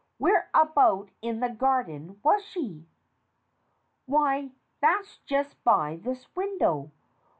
Whereabout 0.17 1.11
in 1.21 1.41
the 1.41 1.49
garden 1.49 2.19
was 2.23 2.43
she? 2.43 2.87
Why, 4.07 4.49
that's 4.81 5.19
just 5.27 5.63
by 5.63 5.97
this 6.01 6.25
window. 6.35 6.89